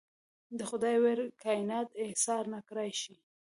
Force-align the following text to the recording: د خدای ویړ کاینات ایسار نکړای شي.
د 0.57 0.59
خدای 0.69 0.95
ویړ 1.03 1.19
کاینات 1.43 1.89
ایسار 2.03 2.43
نکړای 2.55 2.91
شي. 3.01 3.13